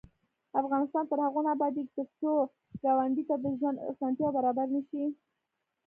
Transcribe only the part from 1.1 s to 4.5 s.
تر هغو نه ابادیږي، ترڅو کونډې ته د ژوند اسانتیاوې